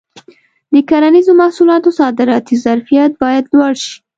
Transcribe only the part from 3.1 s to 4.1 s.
باید لوړ شي.